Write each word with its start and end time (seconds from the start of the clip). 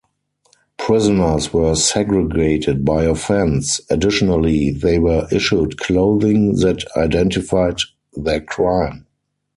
Prisoners 0.79 1.53
were 1.53 1.75
segregated 1.75 2.83
by 2.83 3.03
offense; 3.03 3.79
additionally 3.91 4.71
they 4.71 4.97
were 4.97 5.27
issued 5.31 5.77
clothing 5.77 6.55
that 6.55 6.83
identified 6.97 7.77
their 8.15 8.41
crime. 8.41 9.05